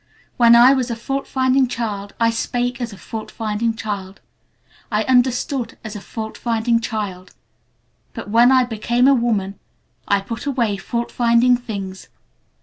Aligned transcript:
When 0.35 0.55
I 0.55 0.73
was 0.73 0.89
a 0.89 0.95
fault 0.95 1.27
finding 1.27 1.67
child 1.67 2.15
I 2.19 2.31
spake 2.31 2.81
as 2.81 2.91
a 2.91 2.97
fault 2.97 3.29
finding 3.29 3.75
child, 3.75 4.19
I 4.91 5.03
understood 5.03 5.77
as 5.83 5.95
a 5.95 6.01
fault 6.01 6.39
finding 6.39 6.79
child, 6.81 7.35
but 8.15 8.27
when 8.27 8.51
I 8.51 8.63
became 8.63 9.07
a 9.07 9.13
woman 9.13 9.59
I 10.07 10.21
put 10.21 10.47
away 10.47 10.75
fault 10.77 11.11
finding 11.11 11.55
things. 11.55 12.07